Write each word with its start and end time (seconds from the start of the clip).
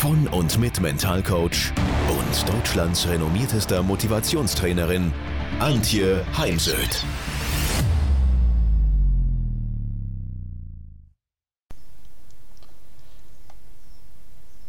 von 0.00 0.26
und 0.28 0.58
mit 0.58 0.80
Mentalcoach 0.80 1.74
und 2.08 2.48
Deutschlands 2.48 3.06
renommiertester 3.06 3.82
Motivationstrainerin 3.82 5.12
Antje 5.58 6.24
Heimsöth. 6.38 7.04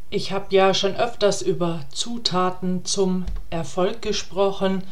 Ich 0.09 0.34
habe 0.34 0.48
ja 0.49 0.73
schon 0.73 0.98
öfters 0.98 1.41
über 1.41 1.80
Zutaten 1.94 2.84
zum 2.84 3.25
Erfolg 3.50 4.02
gesprochen 4.02 4.84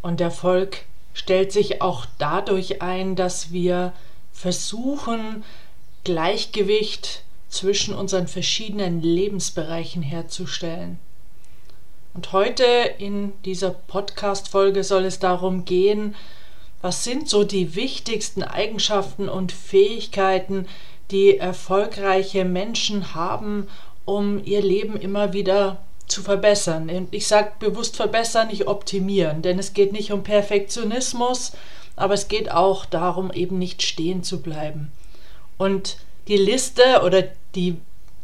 und 0.00 0.18
Erfolg 0.22 0.86
stellt 1.12 1.52
sich 1.52 1.82
auch 1.82 2.06
dadurch 2.16 2.80
ein, 2.80 3.16
dass 3.16 3.52
wir 3.52 3.92
versuchen, 4.32 5.44
Gleichgewicht 6.04 7.24
zwischen 7.54 7.94
unseren 7.94 8.26
verschiedenen 8.26 9.00
Lebensbereichen 9.00 10.02
herzustellen. 10.02 10.98
Und 12.12 12.32
heute 12.32 12.64
in 12.98 13.32
dieser 13.44 13.70
Podcast-Folge 13.70 14.84
soll 14.84 15.04
es 15.04 15.18
darum 15.18 15.64
gehen, 15.64 16.14
was 16.82 17.04
sind 17.04 17.28
so 17.28 17.44
die 17.44 17.76
wichtigsten 17.76 18.42
Eigenschaften 18.42 19.28
und 19.28 19.52
Fähigkeiten, 19.52 20.66
die 21.10 21.38
erfolgreiche 21.38 22.44
Menschen 22.44 23.14
haben, 23.14 23.68
um 24.04 24.44
ihr 24.44 24.60
Leben 24.60 24.96
immer 24.96 25.32
wieder 25.32 25.78
zu 26.06 26.22
verbessern. 26.22 26.90
Und 26.90 27.14
ich 27.14 27.26
sage 27.26 27.52
bewusst 27.58 27.96
verbessern, 27.96 28.48
nicht 28.48 28.66
optimieren, 28.66 29.42
denn 29.42 29.58
es 29.58 29.72
geht 29.72 29.92
nicht 29.92 30.12
um 30.12 30.22
Perfektionismus, 30.22 31.52
aber 31.96 32.14
es 32.14 32.28
geht 32.28 32.50
auch 32.50 32.84
darum, 32.84 33.32
eben 33.32 33.58
nicht 33.58 33.82
stehen 33.82 34.22
zu 34.22 34.42
bleiben. 34.42 34.90
Und 35.56 35.96
die 36.28 36.36
Liste 36.36 37.02
oder 37.04 37.22
die 37.54 37.80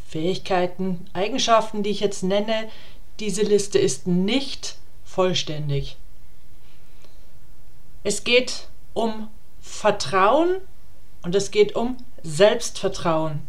Fähigkeiten, 0.08 1.06
Eigenschaften, 1.12 1.82
die 1.82 1.90
ich 1.90 2.00
jetzt 2.00 2.22
nenne, 2.22 2.68
diese 3.20 3.42
Liste 3.42 3.78
ist 3.78 4.06
nicht 4.06 4.76
vollständig. 5.04 5.96
Es 8.02 8.24
geht 8.24 8.68
um 8.94 9.28
Vertrauen 9.60 10.56
und 11.22 11.34
es 11.34 11.50
geht 11.50 11.76
um 11.76 11.98
Selbstvertrauen. 12.22 13.46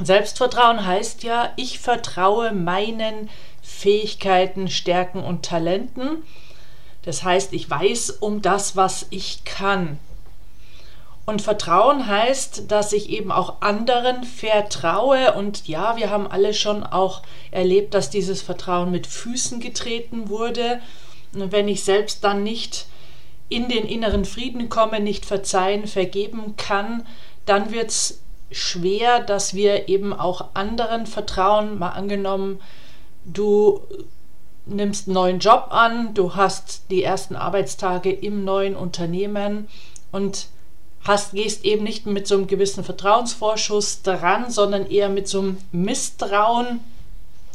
Selbstvertrauen 0.00 0.86
heißt 0.86 1.22
ja, 1.22 1.52
ich 1.56 1.78
vertraue 1.78 2.52
meinen 2.52 3.28
Fähigkeiten, 3.60 4.68
Stärken 4.68 5.22
und 5.22 5.44
Talenten. 5.44 6.22
Das 7.02 7.24
heißt, 7.24 7.52
ich 7.52 7.68
weiß 7.68 8.10
um 8.10 8.40
das, 8.40 8.74
was 8.74 9.06
ich 9.10 9.44
kann. 9.44 9.98
Und 11.24 11.40
Vertrauen 11.40 12.08
heißt, 12.08 12.70
dass 12.70 12.92
ich 12.92 13.08
eben 13.08 13.30
auch 13.30 13.60
anderen 13.60 14.24
vertraue. 14.24 15.34
Und 15.34 15.68
ja, 15.68 15.96
wir 15.96 16.10
haben 16.10 16.26
alle 16.26 16.52
schon 16.52 16.82
auch 16.82 17.22
erlebt, 17.52 17.94
dass 17.94 18.10
dieses 18.10 18.42
Vertrauen 18.42 18.90
mit 18.90 19.06
Füßen 19.06 19.60
getreten 19.60 20.28
wurde. 20.28 20.80
Und 21.34 21.52
wenn 21.52 21.68
ich 21.68 21.84
selbst 21.84 22.24
dann 22.24 22.42
nicht 22.42 22.86
in 23.48 23.68
den 23.68 23.86
inneren 23.86 24.24
Frieden 24.24 24.68
komme, 24.68 24.98
nicht 24.98 25.24
verzeihen, 25.24 25.86
vergeben 25.86 26.56
kann, 26.56 27.06
dann 27.46 27.70
wird 27.70 27.90
es 27.90 28.20
schwer, 28.50 29.20
dass 29.20 29.54
wir 29.54 29.88
eben 29.88 30.12
auch 30.12 30.48
anderen 30.54 31.06
vertrauen. 31.06 31.78
Mal 31.78 31.90
angenommen, 31.90 32.60
du 33.24 33.80
nimmst 34.66 35.06
einen 35.06 35.14
neuen 35.14 35.38
Job 35.38 35.68
an, 35.70 36.14
du 36.14 36.34
hast 36.34 36.90
die 36.90 37.02
ersten 37.02 37.36
Arbeitstage 37.36 38.10
im 38.10 38.44
neuen 38.44 38.76
Unternehmen 38.76 39.68
und 40.12 40.48
hast, 41.04 41.32
gehst 41.32 41.64
eben 41.64 41.84
nicht 41.84 42.06
mit 42.06 42.26
so 42.26 42.36
einem 42.36 42.46
gewissen 42.46 42.84
Vertrauensvorschuss 42.84 44.02
dran, 44.02 44.50
sondern 44.50 44.86
eher 44.86 45.08
mit 45.08 45.28
so 45.28 45.40
einem 45.40 45.58
Misstrauen. 45.72 46.80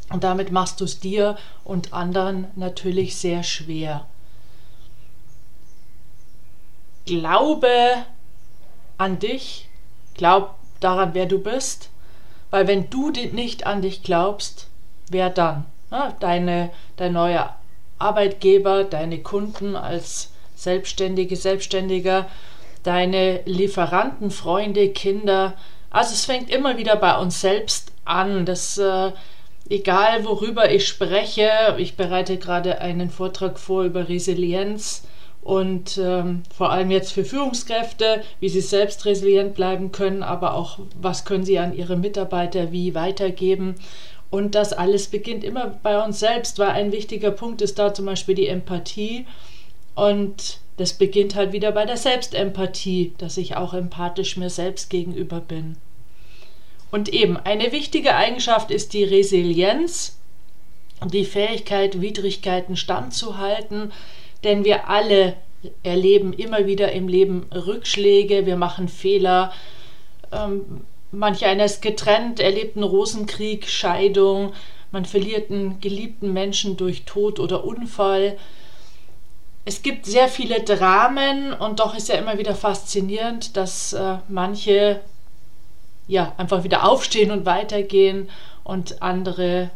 Und 0.10 0.24
damit 0.24 0.52
machst 0.52 0.80
du 0.80 0.86
es 0.86 1.00
dir 1.00 1.38
und 1.64 1.94
anderen 1.94 2.48
natürlich 2.56 3.18
sehr 3.18 3.44
schwer. 3.44 4.06
Glaube 7.06 7.70
an 8.98 9.20
dich, 9.20 9.70
glaub 10.14 10.56
daran, 10.80 11.14
wer 11.14 11.26
du 11.26 11.40
bist, 11.40 11.90
weil 12.50 12.68
wenn 12.68 12.90
du 12.90 13.10
nicht 13.10 13.66
an 13.66 13.82
dich 13.82 14.04
glaubst, 14.04 14.68
wer 15.10 15.30
dann? 15.30 15.66
Deine, 16.20 16.70
dein 16.98 17.14
neuer 17.14 17.56
Arbeitgeber, 17.98 18.84
deine 18.84 19.20
Kunden 19.20 19.76
als 19.76 20.32
Selbstständige, 20.56 21.36
Selbstständiger 21.36 22.28
deine 22.84 23.42
Lieferanten, 23.46 24.32
Freunde, 24.32 24.90
Kinder. 24.90 25.54
Also 25.90 26.14
es 26.14 26.26
fängt 26.26 26.50
immer 26.50 26.78
wieder 26.78 26.96
bei 26.96 27.18
uns 27.18 27.42
selbst 27.42 27.92
an. 28.06 28.46
Das, 28.46 28.78
äh, 28.78 29.12
egal 29.70 30.26
worüber 30.26 30.72
ich 30.72 30.88
spreche, 30.88 31.50
ich 31.78 31.96
bereite 31.96 32.38
gerade 32.38 32.82
einen 32.82 33.10
Vortrag 33.10 33.60
vor 33.60 33.84
über 33.84 34.10
Resilienz 34.10 35.04
und 35.42 35.98
ähm, 35.98 36.44
vor 36.54 36.72
allem 36.72 36.92
jetzt 36.92 37.14
für 37.14 37.24
Führungskräfte, 37.24 38.22
wie 38.42 38.50
sie 38.50 38.60
selbst 38.60 39.06
resilient 39.06 39.54
bleiben 39.54 39.94
können, 39.94 40.22
aber 40.22 40.56
auch 40.56 40.80
was 41.00 41.24
können 41.24 41.46
sie 41.46 41.58
an 41.58 41.74
ihre 41.74 41.96
Mitarbeiter 41.96 42.74
wie 42.74 42.96
weitergeben. 42.96 43.76
Und 44.30 44.56
das 44.56 44.74
alles 44.74 45.08
beginnt 45.08 45.46
immer 45.46 45.80
bei 45.84 46.04
uns 46.04 46.20
selbst, 46.20 46.60
weil 46.60 46.72
ein 46.72 46.92
wichtiger 46.92 47.32
Punkt 47.32 47.62
ist 47.62 47.80
da 47.80 47.94
zum 47.94 48.06
Beispiel 48.06 48.36
die 48.36 48.48
Empathie. 48.48 49.26
Und 49.98 50.60
das 50.78 50.94
beginnt 50.94 51.34
halt 51.34 51.54
wieder 51.54 51.72
bei 51.72 51.84
der 51.84 51.98
Selbstempathie, 51.98 53.14
dass 53.18 53.36
ich 53.36 53.58
auch 53.58 53.74
empathisch 53.74 54.38
mir 54.38 54.52
selbst 54.52 54.92
gegenüber 54.92 55.40
bin. 55.40 55.76
Und 56.92 57.10
eben, 57.10 57.36
eine 57.36 57.72
wichtige 57.72 58.16
Eigenschaft 58.16 58.70
ist 58.70 58.94
die 58.94 59.04
Resilienz, 59.04 60.20
die 61.04 61.26
Fähigkeit, 61.26 62.00
Widrigkeiten 62.00 62.78
standzuhalten, 62.78 63.92
denn 64.44 64.66
wir 64.66 64.88
alle 64.88 65.34
erleben 65.82 66.32
immer 66.32 66.68
wieder 66.68 66.92
im 66.92 67.08
Leben 67.08 67.48
Rückschläge, 67.52 68.46
wir 68.46 68.56
machen 68.56 68.90
Fehler. 68.90 69.52
Ähm, 70.32 70.82
manch 71.12 71.44
einer 71.44 71.66
ist 71.66 71.82
getrennt, 71.82 72.40
erlebt 72.40 72.76
einen 72.76 72.84
Rosenkrieg, 72.84 73.68
Scheidung, 73.68 74.54
man 74.92 75.06
verliert 75.06 75.50
einen 75.50 75.82
geliebten 75.82 76.34
Menschen 76.34 76.78
durch 76.78 77.06
Tod 77.06 77.40
oder 77.40 77.64
Unfall 77.64 78.38
es 79.68 79.82
gibt 79.82 80.06
sehr 80.06 80.30
viele 80.30 80.62
Dramen 80.64 81.52
und 81.52 81.82
doch 81.82 81.94
ist 81.94 82.08
ja 82.08 82.16
immer 82.16 82.38
wieder 82.38 82.56
faszinierend, 82.56 83.58
dass 83.58 83.92
äh, 83.92 84.16
manche 84.30 85.02
ja 86.08 86.34
einfach 86.38 86.64
wieder 86.64 86.88
aufstehen 86.90 87.32
und 87.32 87.46
weitergehen 87.46 88.30
und 88.64 89.02
andere 89.02 89.70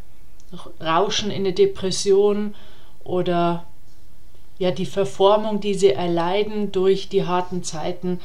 rauschen 0.79 1.29
in 1.29 1.41
eine 1.41 1.51
Depression 1.51 2.55
oder 3.03 3.65
ja 4.59 4.71
die 4.71 4.85
Verformung, 4.85 5.59
die 5.59 5.73
sie 5.73 5.91
erleiden 5.91 6.71
durch 6.71 7.09
die 7.09 7.25
harten 7.25 7.61
Zeiten, 7.61 8.21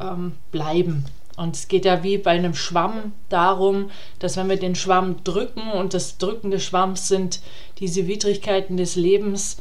ähm, 0.00 0.32
bleiben. 0.50 1.04
Und 1.36 1.56
es 1.56 1.68
geht 1.68 1.84
ja 1.84 2.02
wie 2.02 2.16
bei 2.16 2.30
einem 2.30 2.54
Schwamm 2.54 3.12
darum, 3.28 3.90
dass 4.18 4.38
wenn 4.38 4.48
wir 4.48 4.56
den 4.58 4.76
Schwamm 4.76 5.22
drücken 5.24 5.72
und 5.72 5.92
das 5.92 6.16
Drücken 6.16 6.50
des 6.50 6.64
Schwamms 6.64 7.08
sind 7.08 7.40
diese 7.80 8.06
Widrigkeiten 8.06 8.78
des 8.78 8.96
Lebens, 8.96 9.58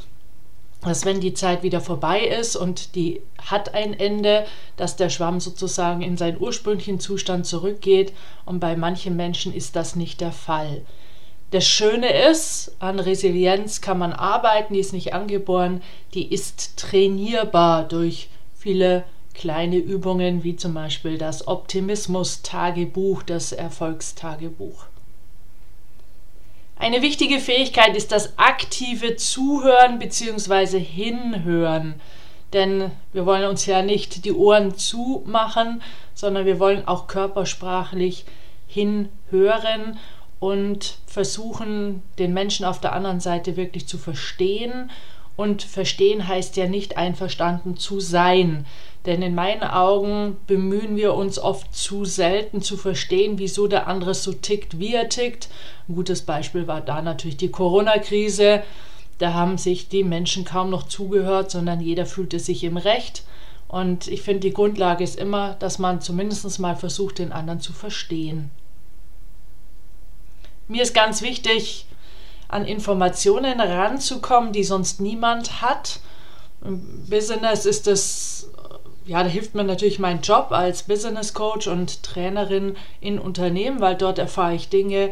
dass 0.81 1.05
wenn 1.05 1.19
die 1.19 1.33
Zeit 1.33 1.63
wieder 1.63 1.81
vorbei 1.81 2.21
ist 2.21 2.55
und 2.55 2.95
die 2.95 3.21
hat 3.37 3.73
ein 3.73 3.93
Ende, 3.93 4.45
dass 4.77 4.95
der 4.95 5.09
Schwamm 5.09 5.39
sozusagen 5.39 6.01
in 6.01 6.17
seinen 6.17 6.39
ursprünglichen 6.39 6.99
Zustand 6.99 7.45
zurückgeht 7.45 8.13
und 8.45 8.59
bei 8.59 8.75
manchen 8.75 9.15
Menschen 9.15 9.53
ist 9.53 9.75
das 9.75 9.95
nicht 9.95 10.21
der 10.21 10.31
Fall. 10.31 10.81
Das 11.51 11.67
Schöne 11.67 12.07
ist, 12.29 12.75
an 12.79 12.99
Resilienz 12.99 13.81
kann 13.81 13.99
man 13.99 14.13
arbeiten, 14.13 14.73
die 14.73 14.79
ist 14.79 14.93
nicht 14.93 15.13
angeboren, 15.13 15.81
die 16.13 16.33
ist 16.33 16.77
trainierbar 16.77 17.83
durch 17.83 18.29
viele 18.57 19.03
kleine 19.33 19.77
Übungen 19.77 20.43
wie 20.43 20.55
zum 20.55 20.73
Beispiel 20.73 21.17
das 21.17 21.47
Optimismus-Tagebuch, 21.47 23.23
das 23.23 23.51
Erfolgstagebuch. 23.51 24.85
Eine 26.81 27.03
wichtige 27.03 27.39
Fähigkeit 27.39 27.95
ist 27.95 28.11
das 28.11 28.39
aktive 28.39 29.15
Zuhören 29.15 29.99
bzw. 29.99 30.79
Hinhören. 30.79 32.01
Denn 32.53 32.89
wir 33.13 33.27
wollen 33.27 33.47
uns 33.47 33.67
ja 33.67 33.83
nicht 33.83 34.25
die 34.25 34.33
Ohren 34.33 34.75
zumachen, 34.75 35.83
sondern 36.15 36.47
wir 36.47 36.57
wollen 36.57 36.87
auch 36.87 37.05
körpersprachlich 37.05 38.25
hinhören 38.65 39.99
und 40.39 40.97
versuchen, 41.05 42.01
den 42.17 42.33
Menschen 42.33 42.65
auf 42.65 42.81
der 42.81 42.93
anderen 42.93 43.19
Seite 43.19 43.57
wirklich 43.57 43.87
zu 43.87 43.99
verstehen 43.99 44.89
Und 45.35 45.63
verstehen 45.63 46.27
heißt 46.27 46.57
ja 46.57 46.67
nicht 46.67 46.97
einverstanden 46.97 47.77
zu 47.77 47.99
sein. 47.99 48.65
Denn 49.05 49.21
in 49.23 49.33
meinen 49.33 49.63
Augen 49.63 50.37
bemühen 50.45 50.95
wir 50.95 51.15
uns 51.15 51.39
oft 51.39 51.73
zu 51.73 52.05
selten 52.05 52.61
zu 52.61 52.77
verstehen, 52.77 53.39
wieso 53.39 53.67
der 53.67 53.87
andere 53.87 54.13
so 54.13 54.31
tickt, 54.31 54.79
wie 54.79 54.93
er 54.93 55.09
tickt. 55.09 55.49
Ein 55.89 55.95
gutes 55.95 56.21
Beispiel 56.21 56.67
war 56.67 56.81
da 56.81 57.01
natürlich 57.01 57.37
die 57.37 57.49
Corona-Krise. 57.49 58.61
Da 59.17 59.33
haben 59.33 59.57
sich 59.57 59.89
die 59.89 60.03
Menschen 60.03 60.45
kaum 60.45 60.69
noch 60.69 60.87
zugehört, 60.87 61.49
sondern 61.49 61.79
jeder 61.81 62.05
fühlte 62.05 62.39
sich 62.39 62.63
im 62.63 62.77
Recht. 62.77 63.23
Und 63.67 64.07
ich 64.07 64.21
finde, 64.21 64.41
die 64.41 64.53
Grundlage 64.53 65.03
ist 65.03 65.15
immer, 65.15 65.55
dass 65.59 65.79
man 65.79 66.01
zumindest 66.01 66.59
mal 66.59 66.75
versucht, 66.75 67.19
den 67.19 67.31
anderen 67.31 67.61
zu 67.61 67.71
verstehen. 67.71 68.51
Mir 70.67 70.83
ist 70.83 70.93
ganz 70.93 71.21
wichtig, 71.21 71.85
an 72.49 72.65
Informationen 72.65 73.59
ranzukommen, 73.59 74.51
die 74.51 74.63
sonst 74.63 74.99
niemand 74.99 75.61
hat. 75.61 76.01
Im 76.63 77.05
Business 77.09 77.65
ist 77.65 77.87
es, 77.87 78.49
ja, 79.11 79.23
da 79.23 79.29
hilft 79.29 79.55
mir 79.55 79.65
natürlich 79.65 79.99
mein 79.99 80.21
Job 80.21 80.51
als 80.51 80.83
Business 80.83 81.33
Coach 81.33 81.67
und 81.67 82.01
Trainerin 82.01 82.77
in 83.01 83.19
Unternehmen, 83.19 83.81
weil 83.81 83.95
dort 83.95 84.17
erfahre 84.17 84.55
ich 84.55 84.69
Dinge, 84.69 85.11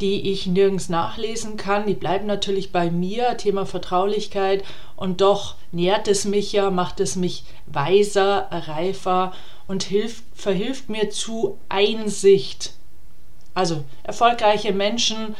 die 0.00 0.32
ich 0.32 0.48
nirgends 0.48 0.88
nachlesen 0.88 1.56
kann. 1.56 1.86
Die 1.86 1.94
bleiben 1.94 2.26
natürlich 2.26 2.72
bei 2.72 2.90
mir, 2.90 3.36
Thema 3.36 3.64
Vertraulichkeit. 3.64 4.64
Und 4.96 5.20
doch 5.20 5.54
nährt 5.70 6.08
es 6.08 6.24
mich 6.24 6.50
ja, 6.50 6.72
macht 6.72 6.98
es 6.98 7.14
mich 7.14 7.44
weiser, 7.66 8.48
reifer 8.50 9.32
und 9.68 9.84
hilft, 9.84 10.24
verhilft 10.34 10.88
mir 10.88 11.10
zu 11.10 11.56
Einsicht. 11.68 12.72
Also 13.54 13.84
erfolgreiche 14.02 14.72
Menschen 14.72 15.36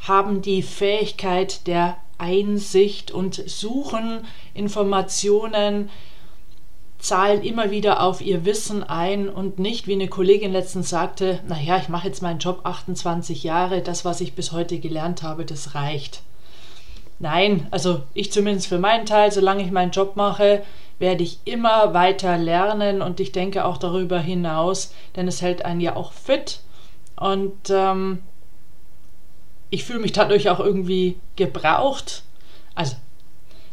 haben 0.00 0.42
die 0.42 0.62
Fähigkeit 0.62 1.68
der 1.68 1.96
Einsicht 2.18 3.12
und 3.12 3.36
suchen 3.48 4.26
Informationen, 4.52 5.90
zahlen 7.00 7.42
immer 7.42 7.70
wieder 7.70 8.02
auf 8.02 8.20
ihr 8.20 8.44
Wissen 8.44 8.82
ein 8.82 9.28
und 9.28 9.58
nicht, 9.58 9.86
wie 9.86 9.94
eine 9.94 10.08
Kollegin 10.08 10.52
letztens 10.52 10.90
sagte, 10.90 11.40
naja, 11.46 11.78
ich 11.78 11.88
mache 11.88 12.08
jetzt 12.08 12.22
meinen 12.22 12.38
Job 12.38 12.60
28 12.64 13.42
Jahre, 13.42 13.80
das, 13.80 14.04
was 14.04 14.20
ich 14.20 14.34
bis 14.34 14.52
heute 14.52 14.78
gelernt 14.78 15.22
habe, 15.22 15.44
das 15.44 15.74
reicht. 15.74 16.22
Nein, 17.18 17.66
also 17.70 18.02
ich 18.14 18.32
zumindest 18.32 18.66
für 18.66 18.78
meinen 18.78 19.06
Teil, 19.06 19.32
solange 19.32 19.62
ich 19.62 19.70
meinen 19.70 19.90
Job 19.90 20.16
mache, 20.16 20.62
werde 20.98 21.22
ich 21.22 21.40
immer 21.44 21.94
weiter 21.94 22.36
lernen 22.36 23.02
und 23.02 23.20
ich 23.20 23.32
denke 23.32 23.64
auch 23.64 23.78
darüber 23.78 24.20
hinaus, 24.20 24.94
denn 25.16 25.26
es 25.28 25.42
hält 25.42 25.64
einen 25.64 25.80
ja 25.80 25.96
auch 25.96 26.12
fit 26.12 26.60
und 27.16 27.70
ähm, 27.70 28.22
ich 29.70 29.84
fühle 29.84 30.00
mich 30.00 30.12
dadurch 30.12 30.50
auch 30.50 30.60
irgendwie 30.60 31.16
gebraucht. 31.36 32.22
Also, 32.74 32.96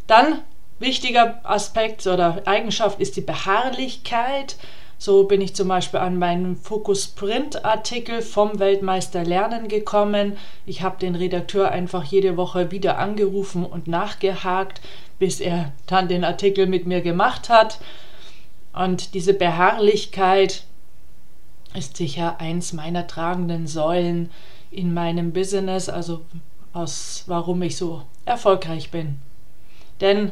dann 0.08 0.42
wichtiger 0.80 1.40
Aspekt 1.44 2.06
oder 2.08 2.42
Eigenschaft 2.46 3.00
ist 3.00 3.16
die 3.16 3.22
Beharrlichkeit. 3.22 4.58
So 5.00 5.26
bin 5.26 5.42
ich 5.42 5.56
zum 5.56 5.68
Beispiel 5.68 6.00
an 6.00 6.18
meinen 6.18 6.56
Focus 6.56 7.08
Print 7.08 7.64
Artikel 7.64 8.22
vom 8.22 8.58
Weltmeister 8.58 9.24
Lernen 9.24 9.68
gekommen. 9.68 10.38
Ich 10.66 10.82
habe 10.82 10.98
den 11.00 11.16
Redakteur 11.16 11.72
einfach 11.72 12.04
jede 12.04 12.36
Woche 12.36 12.72
wieder 12.72 12.98
angerufen 12.98 13.64
und 13.64 13.88
nachgehakt, 13.88 14.82
bis 15.20 15.40
er 15.40 15.72
dann 15.86 16.08
den 16.08 16.24
Artikel 16.24 16.66
mit 16.66 16.88
mir 16.88 17.02
gemacht 17.02 17.50
hat. 17.50 17.80
Und 18.74 19.14
diese 19.14 19.34
Beharrlichkeit 19.34 20.64
ist 21.76 21.98
sicher 21.98 22.40
eins 22.40 22.74
meiner 22.74 23.06
tragenden 23.06 23.68
Säulen 23.68 24.32
in 24.72 24.94
meinem 24.94 25.32
Business, 25.32 25.90
also 25.90 26.22
aus 26.74 27.24
warum 27.28 27.62
ich 27.62 27.78
so 27.78 28.04
erfolgreich 28.26 28.90
bin. 28.90 29.20
Denn 30.02 30.32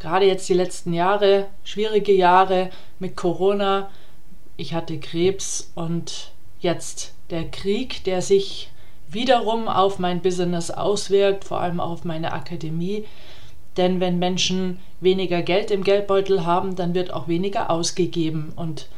gerade 0.00 0.26
jetzt 0.26 0.48
die 0.48 0.54
letzten 0.54 0.92
Jahre, 0.92 1.46
schwierige 1.62 2.12
Jahre 2.12 2.70
mit 2.98 3.16
Corona, 3.16 3.90
ich 4.56 4.74
hatte 4.74 4.98
Krebs 4.98 5.70
und 5.74 6.32
jetzt 6.58 7.14
der 7.30 7.44
Krieg, 7.44 8.04
der 8.04 8.20
sich 8.20 8.70
wiederum 9.08 9.68
auf 9.68 9.98
mein 9.98 10.20
Business 10.20 10.70
auswirkt, 10.70 11.44
vor 11.44 11.60
allem 11.60 11.80
auf 11.80 12.04
meine 12.04 12.32
Akademie. 12.32 13.04
Denn 13.76 14.00
wenn 14.00 14.18
Menschen 14.18 14.80
weniger 15.00 15.42
Geld 15.42 15.70
im 15.70 15.84
Geldbeutel 15.84 16.44
haben, 16.44 16.76
dann 16.76 16.94
wird 16.94 17.12
auch 17.12 17.28
weniger 17.28 17.70
ausgegeben. 17.70 18.52
Und 18.56 18.88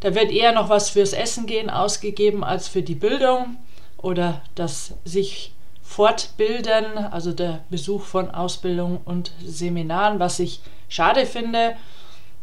da 0.00 0.14
wird 0.14 0.30
eher 0.30 0.52
noch 0.52 0.68
was 0.68 0.90
fürs 0.90 1.12
Essen 1.12 1.46
gehen 1.46 1.70
ausgegeben 1.70 2.44
als 2.44 2.68
für 2.68 2.82
die 2.82 2.94
Bildung 2.94 3.56
oder 3.98 4.42
das 4.54 4.94
sich 5.04 5.52
fortbilden, 5.86 6.98
also 7.10 7.32
der 7.32 7.60
Besuch 7.70 8.02
von 8.02 8.30
Ausbildung 8.30 9.00
und 9.04 9.32
Seminaren, 9.42 10.18
was 10.18 10.40
ich 10.40 10.60
schade 10.88 11.24
finde. 11.24 11.76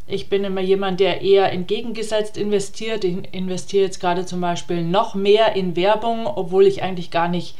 Ich 0.07 0.29
bin 0.29 0.43
immer 0.43 0.61
jemand, 0.61 0.99
der 0.99 1.21
eher 1.21 1.51
entgegengesetzt 1.51 2.37
investiert. 2.37 3.03
Ich 3.03 3.33
investiere 3.33 3.83
jetzt 3.83 3.99
gerade 3.99 4.25
zum 4.25 4.41
Beispiel 4.41 4.83
noch 4.83 5.13
mehr 5.13 5.55
in 5.55 5.75
Werbung, 5.75 6.25
obwohl 6.25 6.65
ich 6.65 6.81
eigentlich 6.81 7.11
gar 7.11 7.27
nicht 7.27 7.55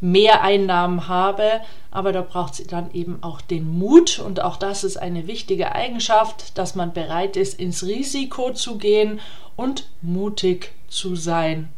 mehr 0.00 0.42
Einnahmen 0.42 1.08
habe. 1.08 1.60
Aber 1.90 2.12
da 2.12 2.22
braucht 2.22 2.58
es 2.58 2.66
dann 2.66 2.92
eben 2.92 3.22
auch 3.22 3.40
den 3.40 3.78
Mut. 3.78 4.18
Und 4.18 4.42
auch 4.42 4.56
das 4.56 4.84
ist 4.84 4.96
eine 4.96 5.26
wichtige 5.26 5.72
Eigenschaft, 5.72 6.58
dass 6.58 6.74
man 6.74 6.92
bereit 6.92 7.36
ist, 7.36 7.58
ins 7.58 7.84
Risiko 7.84 8.52
zu 8.52 8.76
gehen 8.76 9.20
und 9.56 9.88
mutig 10.02 10.72
zu 10.88 11.16
sein. 11.16 11.68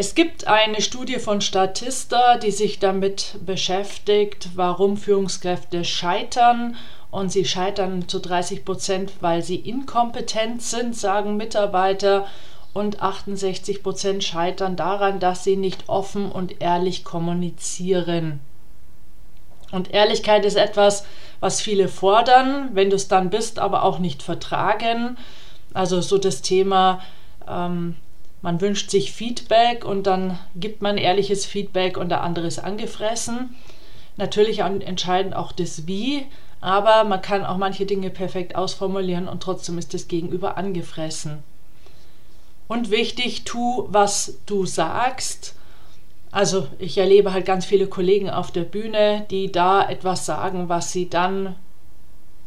Es 0.00 0.14
gibt 0.14 0.46
eine 0.46 0.80
Studie 0.80 1.18
von 1.18 1.42
Statista, 1.42 2.38
die 2.38 2.52
sich 2.52 2.78
damit 2.78 3.34
beschäftigt, 3.44 4.48
warum 4.54 4.96
Führungskräfte 4.96 5.84
scheitern. 5.84 6.76
Und 7.10 7.30
sie 7.30 7.44
scheitern 7.44 8.08
zu 8.08 8.18
30 8.18 8.64
Prozent, 8.64 9.12
weil 9.20 9.42
sie 9.42 9.56
inkompetent 9.56 10.62
sind, 10.62 10.96
sagen 10.96 11.36
Mitarbeiter. 11.36 12.26
Und 12.72 13.02
68 13.02 13.82
Prozent 13.82 14.24
scheitern 14.24 14.74
daran, 14.74 15.20
dass 15.20 15.44
sie 15.44 15.56
nicht 15.56 15.90
offen 15.90 16.32
und 16.32 16.62
ehrlich 16.62 17.04
kommunizieren. 17.04 18.40
Und 19.70 19.92
Ehrlichkeit 19.92 20.46
ist 20.46 20.56
etwas, 20.56 21.04
was 21.40 21.60
viele 21.60 21.88
fordern, 21.88 22.70
wenn 22.72 22.88
du 22.88 22.96
es 22.96 23.08
dann 23.08 23.28
bist, 23.28 23.58
aber 23.58 23.82
auch 23.82 23.98
nicht 23.98 24.22
vertragen. 24.22 25.18
Also 25.74 26.00
so 26.00 26.16
das 26.16 26.40
Thema, 26.40 27.02
ähm, 27.46 27.96
man 28.42 28.60
wünscht 28.60 28.90
sich 28.90 29.12
Feedback 29.12 29.84
und 29.84 30.06
dann 30.06 30.38
gibt 30.56 30.82
man 30.82 30.96
ehrliches 30.96 31.44
Feedback 31.44 31.96
und 31.96 32.08
der 32.08 32.22
andere 32.22 32.46
ist 32.46 32.58
angefressen. 32.58 33.54
Natürlich 34.16 34.60
entscheidend 34.60 35.34
auch 35.34 35.52
das 35.52 35.86
Wie, 35.86 36.26
aber 36.60 37.04
man 37.04 37.22
kann 37.22 37.44
auch 37.44 37.56
manche 37.56 37.86
Dinge 37.86 38.10
perfekt 38.10 38.54
ausformulieren 38.56 39.28
und 39.28 39.42
trotzdem 39.42 39.78
ist 39.78 39.94
das 39.94 40.08
Gegenüber 40.08 40.56
angefressen. 40.56 41.42
Und 42.68 42.90
wichtig, 42.90 43.44
tu, 43.44 43.86
was 43.88 44.38
du 44.46 44.64
sagst. 44.64 45.54
Also 46.30 46.68
ich 46.78 46.96
erlebe 46.98 47.32
halt 47.32 47.44
ganz 47.44 47.64
viele 47.64 47.88
Kollegen 47.88 48.30
auf 48.30 48.52
der 48.52 48.62
Bühne, 48.62 49.26
die 49.30 49.50
da 49.50 49.88
etwas 49.88 50.24
sagen, 50.26 50.68
was 50.68 50.92
sie 50.92 51.10
dann 51.10 51.56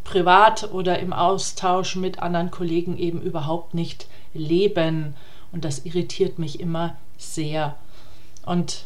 privat 0.03 0.71
oder 0.71 0.99
im 0.99 1.11
Austausch 1.11 1.95
mit 1.95 2.19
anderen 2.19 2.51
Kollegen 2.51 2.97
eben 2.97 3.21
überhaupt 3.21 3.73
nicht 3.73 4.07
leben. 4.33 5.15
Und 5.53 5.63
das 5.63 5.85
irritiert 5.85 6.39
mich 6.39 6.59
immer 6.59 6.97
sehr. 7.17 7.77
Und 8.45 8.85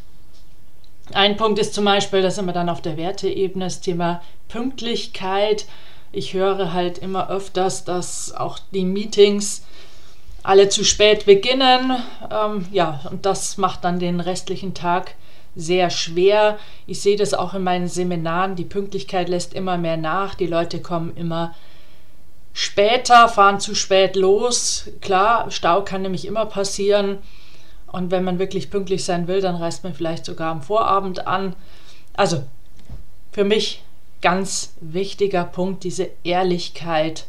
ein 1.13 1.37
Punkt 1.37 1.57
ist 1.57 1.73
zum 1.73 1.85
Beispiel, 1.85 2.21
das 2.21 2.35
sind 2.35 2.45
wir 2.45 2.53
dann 2.53 2.69
auf 2.69 2.81
der 2.81 2.97
Werteebene, 2.97 3.65
das 3.65 3.81
Thema 3.81 4.21
Pünktlichkeit. 4.49 5.65
Ich 6.11 6.33
höre 6.33 6.73
halt 6.73 6.97
immer 6.99 7.29
öfters, 7.29 7.85
dass 7.85 8.33
auch 8.33 8.59
die 8.73 8.85
Meetings 8.85 9.63
alle 10.43 10.69
zu 10.69 10.83
spät 10.83 11.25
beginnen. 11.25 11.97
Ähm, 12.31 12.65
ja, 12.71 13.01
und 13.09 13.25
das 13.25 13.57
macht 13.57 13.83
dann 13.83 13.99
den 13.99 14.19
restlichen 14.19 14.73
Tag 14.73 15.15
sehr 15.55 15.89
schwer. 15.89 16.59
Ich 16.85 17.01
sehe 17.01 17.17
das 17.17 17.33
auch 17.33 17.53
in 17.53 17.63
meinen 17.63 17.87
Seminaren. 17.87 18.55
Die 18.55 18.65
Pünktlichkeit 18.65 19.27
lässt 19.29 19.53
immer 19.53 19.77
mehr 19.77 19.97
nach. 19.97 20.35
Die 20.35 20.47
Leute 20.47 20.81
kommen 20.81 21.15
immer 21.15 21.55
später, 22.57 23.29
fahren 23.29 23.59
zu 23.59 23.75
spät 23.75 24.15
los. 24.15 24.89
Klar, 24.99 25.51
Stau 25.51 25.83
kann 25.83 26.01
nämlich 26.01 26.25
immer 26.25 26.47
passieren. 26.47 27.19
Und 27.85 28.09
wenn 28.09 28.23
man 28.23 28.39
wirklich 28.39 28.71
pünktlich 28.71 29.05
sein 29.05 29.27
will, 29.27 29.41
dann 29.41 29.57
reist 29.57 29.83
man 29.83 29.93
vielleicht 29.93 30.25
sogar 30.25 30.51
am 30.51 30.63
Vorabend 30.63 31.27
an. 31.27 31.55
Also 32.13 32.43
für 33.31 33.43
mich 33.43 33.83
ganz 34.21 34.73
wichtiger 34.81 35.43
Punkt, 35.43 35.83
diese 35.83 36.09
Ehrlichkeit. 36.23 37.27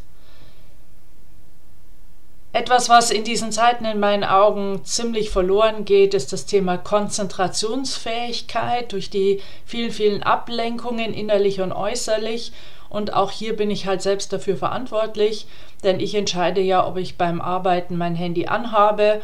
Etwas, 2.54 2.88
was 2.88 3.10
in 3.10 3.24
diesen 3.24 3.52
Zeiten 3.52 3.84
in 3.84 4.00
meinen 4.00 4.24
Augen 4.24 4.82
ziemlich 4.86 5.28
verloren 5.28 5.84
geht, 5.84 6.14
ist 6.14 6.32
das 6.32 6.46
Thema 6.46 6.78
Konzentrationsfähigkeit 6.78 8.92
durch 8.92 9.10
die 9.10 9.42
vielen, 9.66 9.90
vielen 9.90 10.22
Ablenkungen 10.22 11.12
innerlich 11.12 11.60
und 11.60 11.72
äußerlich. 11.72 12.52
Und 12.90 13.12
auch 13.12 13.30
hier 13.30 13.54
bin 13.56 13.70
ich 13.70 13.86
halt 13.86 14.02
selbst 14.02 14.32
dafür 14.32 14.56
verantwortlich, 14.56 15.46
denn 15.84 16.00
ich 16.00 16.14
entscheide 16.14 16.60
ja, 16.60 16.86
ob 16.86 16.96
ich 16.96 17.18
beim 17.18 17.40
Arbeiten 17.40 17.96
mein 17.96 18.14
Handy 18.14 18.46
anhabe 18.46 19.20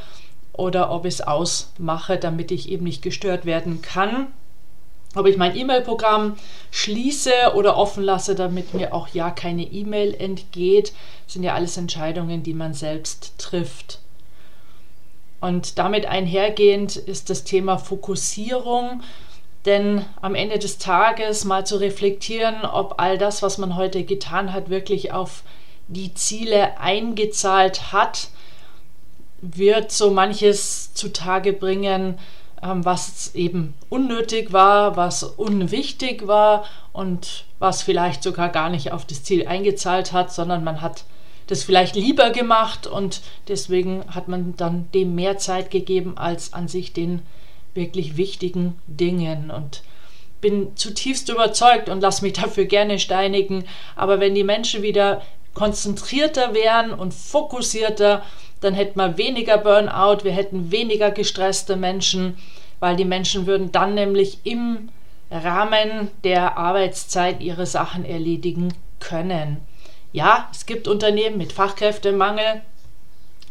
oder 0.53 0.91
ob 0.91 1.05
ich 1.07 1.15
es 1.15 1.21
ausmache, 1.23 2.19
damit 2.19 2.51
ich 2.51 2.69
eben 2.69 2.85
nicht 2.85 3.03
gestört 3.03 3.45
werden 3.45 3.83
kann. 3.83 4.29
ob 5.17 5.27
ich 5.27 5.37
mein 5.37 5.57
E-Mail-Programm 5.57 6.37
schließe 6.71 7.31
oder 7.55 7.77
offen 7.77 8.03
lasse, 8.03 8.35
damit 8.35 8.75
mir 8.75 8.93
auch 8.93 9.09
ja 9.09 9.31
keine 9.31 9.63
E-Mail 9.63 10.15
entgeht, 10.15 10.93
sind 11.27 11.45
ja 11.45 11.55
alles 11.55 11.77
Entscheidungen, 11.77 12.43
die 12.43 12.55
man 12.55 12.75
selbst 12.75 13.39
trifft. 13.39 14.01
Und 15.41 15.79
damit 15.79 16.07
einhergehend 16.07 16.97
ist 16.97 17.31
das 17.31 17.45
Thema 17.45 17.79
Fokussierung, 17.79 19.03
denn 19.67 20.05
am 20.21 20.35
Ende 20.35 20.59
des 20.59 20.79
Tages 20.79 21.45
mal 21.45 21.67
zu 21.67 21.77
reflektieren, 21.77 22.65
ob 22.65 22.95
all 22.99 23.19
das, 23.19 23.43
was 23.43 23.59
man 23.59 23.77
heute 23.77 24.05
getan 24.05 24.53
hat, 24.53 24.69
wirklich 24.69 25.13
auf 25.13 25.43
die 25.89 26.15
Ziele 26.15 26.79
eingezahlt 26.79 27.93
hat, 27.93 28.29
wird 29.41 29.93
so 29.93 30.11
manches 30.11 30.95
zutage 30.95 31.53
bringen, 31.53 32.19
ähm, 32.63 32.85
was 32.85 33.35
eben 33.35 33.75
unnötig 33.91 34.53
war, 34.53 34.97
was 34.97 35.23
unwichtig 35.23 36.27
war 36.27 36.65
und 36.93 37.45
was 37.59 37.83
vielleicht 37.83 38.23
sogar 38.23 38.49
gar 38.49 38.71
nicht 38.71 38.93
auf 38.93 39.05
das 39.05 39.23
Ziel 39.23 39.47
eingezahlt 39.47 40.13
hat, 40.13 40.33
sondern 40.33 40.65
man 40.65 40.81
hat 40.81 41.05
das 41.47 41.63
vielleicht 41.63 41.95
lieber 41.95 42.31
gemacht 42.31 42.87
und 42.87 43.21
deswegen 43.49 44.05
hat 44.09 44.29
man 44.29 44.57
dann 44.57 44.91
dem 44.93 45.15
mehr 45.15 45.37
Zeit 45.37 45.71
gegeben 45.71 46.17
als 46.17 46.55
an 46.55 46.69
sich 46.69 46.95
den 46.95 47.23
wirklich 47.75 48.17
wichtigen 48.17 48.79
Dingen 48.87 49.51
und 49.51 49.83
bin 50.41 50.77
zutiefst 50.77 51.29
überzeugt 51.29 51.89
und 51.89 52.01
lass 52.01 52.23
mich 52.23 52.33
dafür 52.41 52.65
gerne 52.65 52.99
steinigen, 52.99 53.65
aber 53.97 54.21
wenn 54.21 54.35
die 54.35 54.45
Menschen 54.45 54.83
wieder 54.83 55.23
konzentrierter 55.55 56.53
wären 56.55 56.93
und 56.93 57.15
fokussierter 57.15 58.23
dann 58.65 58.75
hätten 58.75 58.99
wir 58.99 59.19
weniger 59.19 59.59
Burnout, 59.59 60.25
wir 60.25 60.33
hätten 60.33 60.73
weniger 60.73 61.11
gestresste 61.11 61.77
Menschen, 61.77 62.39
weil 62.81 62.97
die 62.97 63.05
Menschen 63.05 63.47
würden 63.47 63.73
dann 63.73 63.95
nämlich 63.95 64.39
im 64.45 64.89
Rahmen 65.31 66.11
der 66.25 66.57
Arbeitszeit 66.57 67.43
ihre 67.43 67.67
Sachen 67.67 68.07
erledigen 68.07 68.73
können. 69.01 69.59
Ja, 70.13 70.49
es 70.51 70.65
gibt 70.65 70.89
Unternehmen 70.89 71.37
mit 71.37 71.53
Fachkräftemangel, 71.53 72.63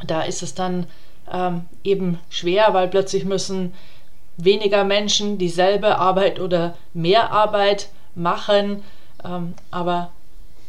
da 0.06 0.22
ist 0.22 0.42
es 0.42 0.56
dann 0.56 0.88
ähm, 1.32 1.66
eben 1.84 2.20
schwer, 2.30 2.74
weil 2.74 2.88
plötzlich 2.88 3.24
müssen 3.24 3.74
weniger 4.38 4.84
Menschen 4.84 5.38
dieselbe 5.38 5.98
Arbeit 5.98 6.40
oder 6.40 6.76
mehr 6.94 7.32
Arbeit 7.32 7.90
machen, 8.16 8.84
ähm, 9.24 9.54
aber 9.72 10.12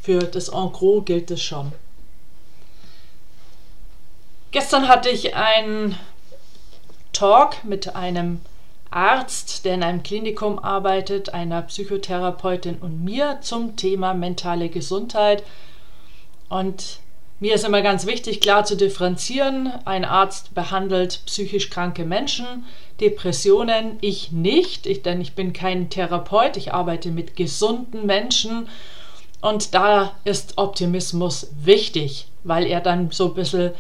für 0.03 0.21
das 0.21 0.49
En 0.49 0.73
gros 0.73 1.05
gilt 1.05 1.31
es 1.31 1.43
schon. 1.43 1.73
Gestern 4.51 4.87
hatte 4.87 5.09
ich 5.09 5.35
einen 5.35 5.99
Talk 7.13 7.65
mit 7.65 7.97
einem 7.97 8.41
Arzt, 8.91 9.65
der 9.65 9.75
in 9.75 9.83
einem 9.83 10.03
Klinikum 10.05 10.59
arbeitet, 10.59 11.35
einer 11.35 11.63
Psychotherapeutin 11.63 12.77
und 12.77 13.03
mir 13.03 13.39
zum 13.41 13.77
Thema 13.77 14.15
mentale 14.15 14.69
Gesundheit. 14.69 15.43
Und 16.49 17.01
mir 17.45 17.57
ist 17.57 17.67
immer 17.67 17.83
ganz 17.83 18.07
wichtig, 18.07 18.41
klar 18.41 18.65
zu 18.65 18.75
differenzieren. 18.75 19.71
Ein 19.85 20.07
Arzt 20.07 20.55
behandelt 20.55 21.21
psychisch 21.27 21.69
kranke 21.69 22.07
Menschen, 22.07 22.65
Depressionen, 23.03 23.99
ich 24.01 24.33
nicht, 24.33 24.87
ich, 24.87 25.03
denn 25.03 25.21
ich 25.21 25.35
bin 25.35 25.53
kein 25.53 25.91
Therapeut, 25.91 26.57
ich 26.57 26.73
arbeite 26.73 27.11
mit 27.11 27.37
gesunden 27.37 28.07
Menschen. 28.07 28.67
Und 29.43 29.75
da 29.75 30.13
ist 30.25 30.57
Optimismus 30.57 31.49
wichtig, 31.63 32.29
weil 32.45 32.67
er 32.67 32.81
dann 32.81 33.11
so 33.11 33.27
ein 33.27 33.35
bisschen 33.35 33.73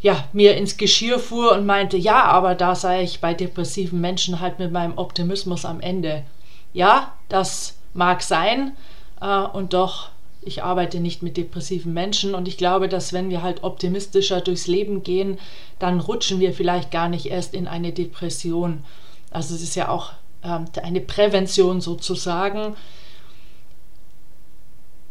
ja, 0.00 0.24
mir 0.32 0.56
ins 0.56 0.76
Geschirr 0.76 1.20
fuhr 1.20 1.52
und 1.52 1.66
meinte, 1.66 1.96
ja, 1.96 2.24
aber 2.24 2.56
da 2.56 2.74
sei 2.74 3.04
ich 3.04 3.20
bei 3.20 3.32
depressiven 3.32 4.00
Menschen 4.00 4.40
halt 4.40 4.58
mit 4.58 4.72
meinem 4.72 4.98
Optimismus 4.98 5.64
am 5.64 5.80
Ende. 5.80 6.24
Ja, 6.72 7.12
das 7.28 7.76
mag 7.94 8.22
sein 8.22 8.76
äh, 9.20 9.38
und 9.38 9.72
doch, 9.72 10.10
ich 10.42 10.62
arbeite 10.62 11.00
nicht 11.00 11.22
mit 11.22 11.36
depressiven 11.36 11.92
Menschen 11.92 12.34
und 12.34 12.48
ich 12.48 12.56
glaube, 12.56 12.88
dass 12.88 13.12
wenn 13.12 13.28
wir 13.28 13.42
halt 13.42 13.62
optimistischer 13.62 14.40
durchs 14.40 14.66
Leben 14.66 15.02
gehen, 15.02 15.38
dann 15.78 16.00
rutschen 16.00 16.40
wir 16.40 16.54
vielleicht 16.54 16.90
gar 16.90 17.08
nicht 17.08 17.26
erst 17.26 17.54
in 17.54 17.68
eine 17.68 17.92
Depression. 17.92 18.84
Also 19.30 19.54
es 19.54 19.62
ist 19.62 19.74
ja 19.76 19.88
auch 19.88 20.12
äh, 20.42 20.60
eine 20.80 21.00
Prävention 21.00 21.80
sozusagen. 21.80 22.74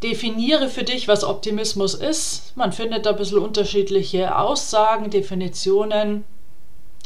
Definiere 0.01 0.69
für 0.69 0.83
dich, 0.83 1.07
was 1.07 1.23
Optimismus 1.23 1.93
ist. 1.93 2.53
Man 2.55 2.71
findet 2.71 3.05
da 3.05 3.11
ein 3.11 3.17
bisschen 3.17 3.39
unterschiedliche 3.39 4.37
Aussagen, 4.37 5.09
Definitionen. 5.09 6.23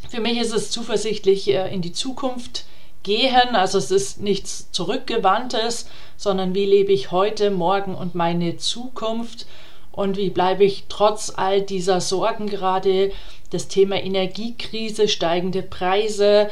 Für 0.10 0.22
mich 0.22 0.38
ist 0.38 0.54
es 0.54 0.72
zuversichtlich 0.72 1.50
äh, 1.50 1.74
in 1.74 1.82
die 1.82 1.94
Zukunft 1.94 2.66
gehen. 3.04 3.56
Also 3.56 3.78
es 3.78 3.92
ist 3.92 4.22
nichts 4.22 4.72
Zurückgewandtes, 4.72 5.88
sondern 6.18 6.56
wie 6.56 6.66
lebe 6.66 6.92
ich 6.92 7.12
heute, 7.12 7.52
morgen 7.52 7.96
und 7.96 8.16
meine 8.16 8.58
Zukunft 8.58 9.46
und 9.92 10.18
wie 10.18 10.30
bleibe 10.30 10.64
ich 10.64 10.86
trotz 10.90 11.32
all 11.36 11.62
dieser 11.62 12.02
Sorgen 12.02 12.48
gerade, 12.48 13.12
das 13.52 13.68
Thema 13.68 14.02
Energiekrise, 14.02 15.08
steigende 15.08 15.62
Preise, 15.62 16.50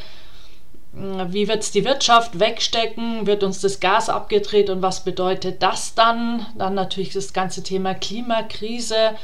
wie 0.93 1.47
wird 1.47 1.63
es 1.63 1.71
die 1.71 1.85
Wirtschaft 1.85 2.39
wegstecken? 2.39 3.25
Wird 3.25 3.43
uns 3.43 3.61
das 3.61 3.79
Gas 3.79 4.09
abgedreht 4.09 4.69
und 4.69 4.81
was 4.81 5.05
bedeutet 5.05 5.63
das 5.63 5.95
dann? 5.95 6.45
Dann 6.57 6.73
natürlich 6.73 7.13
das 7.13 7.31
ganze 7.31 7.63
Thema 7.63 7.93
Klimakrise. 7.93 9.15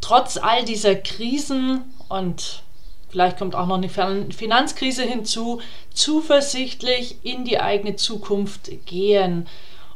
Trotz 0.00 0.36
all 0.36 0.64
dieser 0.64 0.96
Krisen 0.96 1.82
und 2.08 2.62
vielleicht 3.08 3.38
kommt 3.38 3.54
auch 3.54 3.66
noch 3.66 3.76
eine 3.76 3.88
Finanzkrise 3.88 5.02
hinzu, 5.02 5.60
zuversichtlich 5.92 7.16
in 7.22 7.44
die 7.44 7.60
eigene 7.60 7.96
Zukunft 7.96 8.70
gehen 8.86 9.46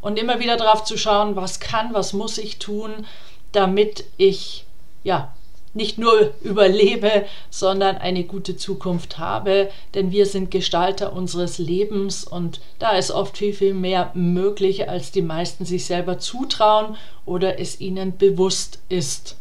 und 0.00 0.18
immer 0.18 0.40
wieder 0.40 0.56
darauf 0.56 0.84
zu 0.84 0.98
schauen, 0.98 1.36
was 1.36 1.60
kann, 1.60 1.94
was 1.94 2.12
muss 2.12 2.38
ich 2.38 2.58
tun, 2.58 3.06
damit 3.52 4.04
ich 4.16 4.64
ja 5.04 5.32
nicht 5.74 5.98
nur 5.98 6.32
überlebe, 6.42 7.24
sondern 7.50 7.96
eine 7.96 8.24
gute 8.24 8.56
Zukunft 8.56 9.18
habe, 9.18 9.70
denn 9.94 10.10
wir 10.10 10.26
sind 10.26 10.50
Gestalter 10.50 11.12
unseres 11.12 11.58
Lebens 11.58 12.24
und 12.24 12.60
da 12.78 12.96
ist 12.96 13.10
oft 13.10 13.38
viel, 13.38 13.54
viel 13.54 13.74
mehr 13.74 14.10
möglich, 14.14 14.88
als 14.88 15.12
die 15.12 15.22
meisten 15.22 15.64
sich 15.64 15.86
selber 15.86 16.18
zutrauen 16.18 16.96
oder 17.24 17.58
es 17.58 17.80
ihnen 17.80 18.16
bewusst 18.16 18.80
ist. 18.88 19.36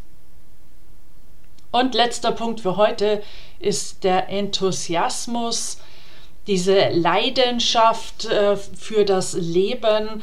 Und 1.72 1.96
letzter 1.96 2.32
Punkt 2.32 2.62
für 2.62 2.76
heute 2.76 3.24
ist 3.60 4.04
der 4.04 4.30
Enthusiasmus, 4.30 5.78
diese 6.48 6.90
Leidenschaft 6.90 8.26
äh, 8.26 8.58
für 8.58 9.06
das 9.06 9.34
Leben. 9.34 10.22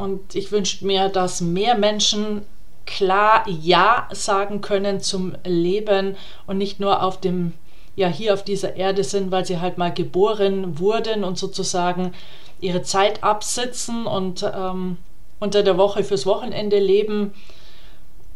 Und 0.00 0.34
ich 0.34 0.50
wünsche 0.50 0.86
mir, 0.86 1.08
dass 1.08 1.40
mehr 1.40 1.76
Menschen 1.76 2.46
klar 2.86 3.44
Ja 3.48 4.08
sagen 4.12 4.62
können 4.62 5.00
zum 5.00 5.36
Leben 5.44 6.16
und 6.46 6.56
nicht 6.56 6.80
nur 6.80 7.02
auf 7.02 7.20
dem, 7.20 7.52
ja, 7.96 8.08
hier 8.08 8.32
auf 8.32 8.42
dieser 8.42 8.76
Erde 8.76 9.04
sind, 9.04 9.30
weil 9.30 9.44
sie 9.44 9.60
halt 9.60 9.76
mal 9.76 9.92
geboren 9.92 10.78
wurden 10.78 11.22
und 11.22 11.36
sozusagen 11.36 12.14
ihre 12.60 12.82
Zeit 12.82 13.22
absitzen 13.22 14.06
und 14.06 14.42
ähm, 14.42 14.96
unter 15.38 15.62
der 15.62 15.76
Woche 15.76 16.02
fürs 16.02 16.24
Wochenende 16.24 16.78
leben 16.78 17.34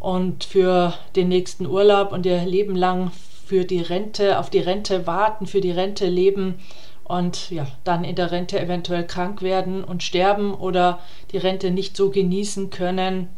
und 0.02 0.42
für 0.42 0.94
den 1.14 1.28
nächsten 1.28 1.64
Urlaub 1.64 2.10
und 2.10 2.26
ihr 2.26 2.44
Leben 2.44 2.74
lang 2.74 3.12
für 3.46 3.64
die 3.64 3.80
Rente, 3.80 4.40
auf 4.40 4.50
die 4.50 4.58
Rente 4.58 5.06
warten, 5.06 5.46
für 5.46 5.60
die 5.60 5.70
Rente 5.70 6.08
leben 6.08 6.58
und 7.04 7.50
ja, 7.50 7.68
dann 7.84 8.02
in 8.02 8.16
der 8.16 8.32
Rente 8.32 8.58
eventuell 8.58 9.06
krank 9.06 9.42
werden 9.42 9.84
und 9.84 10.02
sterben 10.02 10.54
oder 10.54 10.98
die 11.30 11.38
Rente 11.38 11.70
nicht 11.70 11.96
so 11.96 12.10
genießen 12.10 12.70
können, 12.70 13.28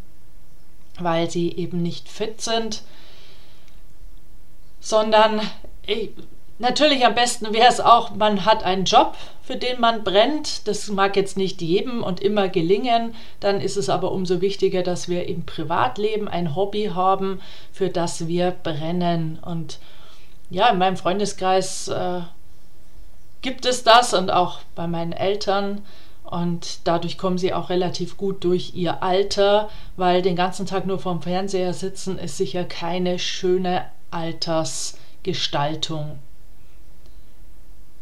weil 0.99 1.29
sie 1.31 1.53
eben 1.55 1.83
nicht 1.83 2.09
fit 2.09 2.41
sind, 2.41 2.83
sondern 4.81 5.43
natürlich 6.59 7.05
am 7.05 7.15
besten 7.15 7.53
wäre 7.53 7.69
es 7.69 7.81
auch, 7.81 8.15
man 8.15 8.45
hat 8.45 8.65
einen 8.65 8.85
Job, 8.85 9.17
für 9.43 9.57
den 9.57 9.81
man 9.81 10.05
brennt. 10.05 10.67
Das 10.69 10.89
mag 10.89 11.17
jetzt 11.17 11.37
nicht 11.37 11.61
jedem 11.61 12.03
und 12.03 12.21
immer 12.21 12.49
gelingen. 12.49 13.15
Dann 13.41 13.61
ist 13.61 13.77
es 13.77 13.89
aber 13.89 14.13
umso 14.13 14.41
wichtiger, 14.41 14.83
dass 14.83 15.09
wir 15.09 15.29
im 15.29 15.45
Privatleben 15.45 16.29
ein 16.29 16.57
Hobby 16.57 16.93
haben, 16.95 17.41
für 17.73 17.91
das 17.91 18.27
wir 18.27 18.51
brennen. 18.51 19.39
Und 19.45 19.79
ja, 20.51 20.69
in 20.69 20.79
meinem 20.79 20.97
Freundeskreis 20.97 21.89
äh, 21.89 22.21
gibt 23.43 23.67
es 23.67 23.85
das 23.85 24.15
und 24.15 24.31
auch 24.31 24.61
bei 24.75 24.87
meinen 24.87 25.13
Eltern. 25.13 25.83
Und 26.25 26.81
dadurch 26.85 27.19
kommen 27.19 27.37
sie 27.37 27.53
auch 27.53 27.69
relativ 27.69 28.17
gut 28.17 28.45
durch 28.45 28.75
ihr 28.75 29.03
Alter, 29.03 29.69
weil 29.97 30.23
den 30.23 30.37
ganzen 30.37 30.65
Tag 30.65 30.87
nur 30.87 30.99
vorm 30.99 31.21
Fernseher 31.21 31.75
sitzen 31.75 32.19
ist 32.19 32.39
sicher 32.39 32.65
keine 32.65 33.19
schöne 33.19 33.85
Altersgestaltung. 34.11 36.19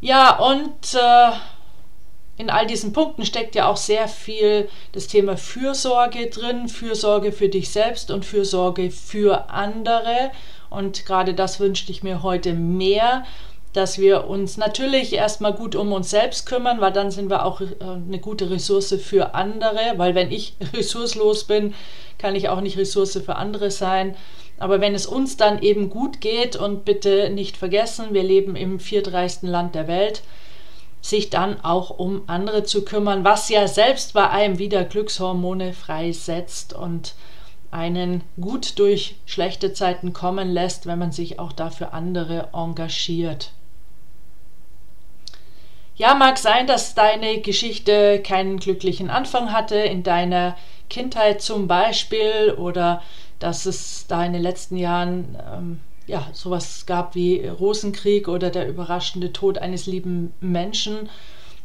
Ja, 0.02 0.36
und 0.36 0.94
äh, 0.94 1.30
in 2.36 2.50
all 2.50 2.66
diesen 2.66 2.92
Punkten 2.92 3.24
steckt 3.24 3.54
ja 3.54 3.68
auch 3.68 3.76
sehr 3.76 4.08
viel 4.08 4.68
das 4.90 5.06
Thema 5.06 5.36
Fürsorge 5.36 6.26
drin, 6.26 6.68
Fürsorge 6.68 7.30
für 7.30 7.48
dich 7.48 7.70
selbst 7.70 8.10
und 8.10 8.24
Fürsorge 8.24 8.90
für 8.90 9.48
andere. 9.48 10.32
Und 10.70 11.06
gerade 11.06 11.34
das 11.34 11.60
wünschte 11.60 11.92
ich 11.92 12.02
mir 12.02 12.24
heute 12.24 12.52
mehr, 12.52 13.24
dass 13.74 13.98
wir 13.98 14.26
uns 14.26 14.56
natürlich 14.56 15.12
erstmal 15.12 15.54
gut 15.54 15.76
um 15.76 15.92
uns 15.92 16.10
selbst 16.10 16.46
kümmern, 16.46 16.80
weil 16.80 16.92
dann 16.92 17.12
sind 17.12 17.30
wir 17.30 17.44
auch 17.44 17.60
äh, 17.60 17.66
eine 17.80 18.18
gute 18.18 18.50
Ressource 18.50 18.96
für 19.00 19.36
andere, 19.36 19.94
weil 19.98 20.16
wenn 20.16 20.32
ich 20.32 20.56
ressourcelos 20.74 21.44
bin, 21.44 21.74
kann 22.18 22.34
ich 22.34 22.48
auch 22.48 22.60
nicht 22.60 22.76
Ressource 22.76 23.20
für 23.24 23.36
andere 23.36 23.70
sein. 23.70 24.16
Aber 24.58 24.80
wenn 24.80 24.94
es 24.94 25.06
uns 25.06 25.36
dann 25.36 25.60
eben 25.60 25.90
gut 25.90 26.20
geht 26.20 26.56
und 26.56 26.84
bitte 26.84 27.30
nicht 27.30 27.56
vergessen, 27.56 28.12
wir 28.12 28.22
leben 28.22 28.54
im 28.54 28.78
viertreichsten 28.78 29.48
Land 29.48 29.74
der 29.74 29.88
Welt, 29.88 30.22
sich 31.00 31.30
dann 31.30 31.60
auch 31.64 31.90
um 31.90 32.22
andere 32.28 32.62
zu 32.62 32.84
kümmern, 32.84 33.24
was 33.24 33.48
ja 33.48 33.66
selbst 33.66 34.14
bei 34.14 34.30
einem 34.30 34.58
wieder 34.58 34.84
Glückshormone 34.84 35.72
freisetzt 35.72 36.74
und 36.74 37.14
einen 37.72 38.22
gut 38.40 38.78
durch 38.78 39.16
schlechte 39.26 39.72
Zeiten 39.72 40.12
kommen 40.12 40.52
lässt, 40.52 40.86
wenn 40.86 40.98
man 40.98 41.10
sich 41.10 41.40
auch 41.40 41.52
dafür 41.52 41.92
andere 41.92 42.50
engagiert. 42.52 43.52
Ja, 45.96 46.14
mag 46.14 46.38
sein, 46.38 46.66
dass 46.66 46.94
deine 46.94 47.40
Geschichte 47.40 48.20
keinen 48.22 48.58
glücklichen 48.58 49.10
Anfang 49.10 49.52
hatte, 49.52 49.76
in 49.76 50.02
deiner 50.02 50.56
Kindheit 50.88 51.42
zum 51.42 51.66
Beispiel, 51.66 52.54
oder 52.56 53.02
dass 53.42 53.66
es 53.66 54.06
da 54.08 54.24
in 54.24 54.32
den 54.32 54.42
letzten 54.42 54.76
Jahren 54.76 55.36
ähm, 55.52 55.80
ja, 56.06 56.26
sowas 56.32 56.86
gab 56.86 57.14
wie 57.14 57.46
Rosenkrieg 57.46 58.28
oder 58.28 58.50
der 58.50 58.68
überraschende 58.68 59.32
Tod 59.32 59.58
eines 59.58 59.86
lieben 59.86 60.32
Menschen. 60.40 61.08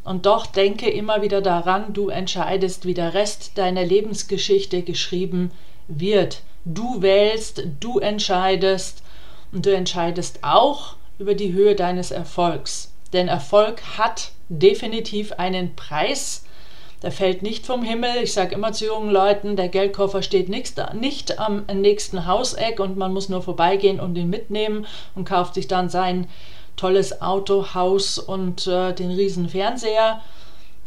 Und 0.04 0.26
doch 0.26 0.46
denke 0.46 0.90
immer 0.90 1.22
wieder 1.22 1.42
daran, 1.42 1.94
du 1.94 2.10
entscheidest, 2.10 2.86
wie 2.86 2.94
der 2.94 3.14
Rest 3.14 3.58
deiner 3.58 3.84
Lebensgeschichte 3.84 4.84
geschrieben 4.84 5.52
wird. 5.88 6.42
Du 6.66 7.02
wählst, 7.02 7.64
du 7.80 8.00
entscheidest 8.00 9.04
und 9.52 9.66
du 9.66 9.74
entscheidest 9.74 10.40
auch 10.44 10.96
über 11.20 11.34
die 11.34 11.52
Höhe 11.54 11.76
deines 11.76 12.12
Erfolgs. 12.12 12.92
Denn 13.14 13.28
Erfolg 13.28 13.82
hat 13.98 14.32
definitiv 14.50 15.34
einen 15.34 15.76
Preis. 15.76 16.46
Der 17.04 17.12
fällt 17.12 17.44
nicht 17.44 17.66
vom 17.66 17.84
Himmel. 17.84 18.24
Ich 18.24 18.34
sage 18.34 18.56
immer 18.56 18.74
zu 18.74 18.86
jungen 18.86 19.12
Leuten, 19.12 19.56
der 19.56 19.70
Geldkoffer 19.70 20.24
steht 20.24 20.50
nicht, 20.50 20.82
nicht 20.94 21.40
am 21.40 21.66
nächsten 21.72 22.26
Hauseck 22.26 22.80
und 22.80 22.98
man 22.98 23.14
muss 23.14 23.30
nur 23.30 23.44
vorbeigehen 23.44 24.00
und 24.00 24.18
ihn 24.18 24.30
mitnehmen 24.30 24.88
und 25.14 25.26
kauft 25.26 25.54
sich 25.54 25.68
dann 25.68 25.90
sein 25.90 26.28
tolles 26.76 27.22
Auto, 27.22 27.74
Haus 27.74 28.18
und 28.18 28.68
äh, 28.68 28.94
den 28.94 29.12
riesen 29.12 29.50
Fernseher, 29.50 30.22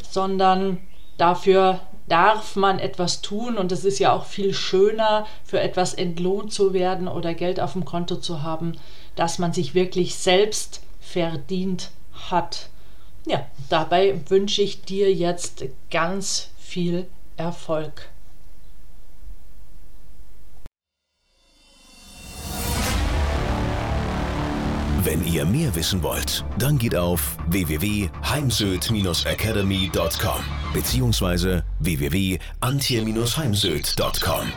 sondern 0.09 0.79
dafür 1.17 1.79
darf 2.07 2.55
man 2.57 2.79
etwas 2.79 3.21
tun 3.21 3.57
und 3.57 3.71
es 3.71 3.85
ist 3.85 3.99
ja 3.99 4.11
auch 4.11 4.25
viel 4.25 4.53
schöner, 4.53 5.25
für 5.45 5.61
etwas 5.61 5.93
entlohnt 5.93 6.51
zu 6.51 6.73
werden 6.73 7.07
oder 7.07 7.33
Geld 7.33 7.59
auf 7.61 7.73
dem 7.73 7.85
Konto 7.85 8.17
zu 8.17 8.41
haben, 8.41 8.73
dass 9.15 9.39
man 9.39 9.53
sich 9.53 9.75
wirklich 9.75 10.15
selbst 10.15 10.81
verdient 10.99 11.91
hat. 12.29 12.70
Ja, 13.25 13.47
dabei 13.69 14.19
wünsche 14.29 14.61
ich 14.61 14.81
dir 14.81 15.13
jetzt 15.13 15.65
ganz 15.89 16.49
viel 16.57 17.07
Erfolg. 17.37 18.11
Wenn 25.03 25.25
ihr 25.25 25.45
mehr 25.45 25.73
wissen 25.75 26.03
wollt, 26.03 26.45
dann 26.59 26.77
geht 26.77 26.95
auf 26.95 27.35
www.heimsöd-academy.com 27.47 30.43
bzw. 30.73 31.61
www.antje-heimsöd.com. 31.79 34.51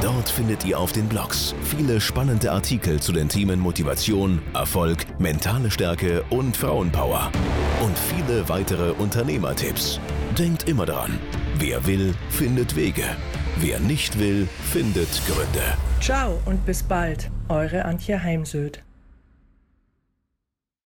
Dort 0.00 0.30
findet 0.30 0.64
ihr 0.64 0.78
auf 0.78 0.92
den 0.92 1.06
Blogs 1.08 1.54
viele 1.62 2.00
spannende 2.00 2.50
Artikel 2.50 3.00
zu 3.00 3.12
den 3.12 3.28
Themen 3.28 3.60
Motivation, 3.60 4.40
Erfolg, 4.54 5.04
mentale 5.20 5.70
Stärke 5.70 6.24
und 6.30 6.56
Frauenpower. 6.56 7.30
Und 7.80 7.98
viele 7.98 8.48
weitere 8.48 8.92
Unternehmertipps. 8.92 9.98
Denkt 10.38 10.68
immer 10.68 10.84
daran, 10.84 11.18
wer 11.56 11.86
will, 11.86 12.14
findet 12.28 12.76
Wege. 12.76 13.04
Wer 13.56 13.80
nicht 13.80 14.18
will, 14.18 14.46
findet 14.70 15.08
Gründe. 15.26 15.76
Ciao 16.00 16.38
und 16.44 16.64
bis 16.66 16.82
bald, 16.82 17.30
eure 17.48 17.86
Antje 17.86 18.22
Heimsöd. 18.22 18.82